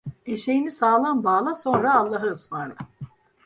[0.25, 2.75] Eşeğini sağlam bağla, sonra Allah'a ısmarla.